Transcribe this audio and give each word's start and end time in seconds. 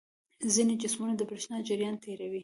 ځینې 0.53 0.73
جسمونه 0.81 1.13
د 1.17 1.21
برېښنا 1.29 1.57
جریان 1.67 1.95
تیروي. 2.03 2.39